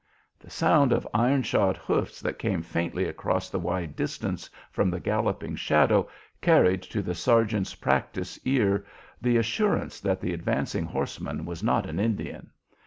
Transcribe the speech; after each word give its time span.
The 0.39 0.49
sound 0.49 0.91
of 0.93 1.07
iron 1.13 1.43
shod 1.43 1.77
hoofs 1.77 2.21
that 2.21 2.39
came 2.39 2.63
faintly 2.63 3.05
across 3.05 3.51
the 3.51 3.59
wide 3.59 3.95
distance 3.95 4.49
from 4.71 4.89
the 4.89 4.99
galloping 4.99 5.55
shadow 5.55 6.09
carried 6.41 6.81
to 6.81 7.03
the 7.03 7.13
sergeant's 7.13 7.75
practised 7.75 8.39
ear 8.43 8.83
the 9.21 9.37
assurance 9.37 9.99
that 9.99 10.19
the 10.19 10.33
advancing 10.33 10.85
horseman 10.85 11.45
was 11.45 11.61
not 11.61 11.87
an 11.87 11.99
Indian. 11.99 12.49